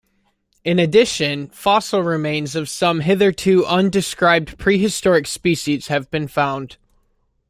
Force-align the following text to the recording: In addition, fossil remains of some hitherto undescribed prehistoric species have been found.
In 0.63 0.79
addition, 0.79 1.49
fossil 1.49 2.01
remains 2.01 2.55
of 2.55 2.67
some 2.67 3.01
hitherto 3.01 3.63
undescribed 3.67 4.57
prehistoric 4.57 5.27
species 5.27 5.89
have 5.89 6.09
been 6.09 6.27
found. 6.27 6.77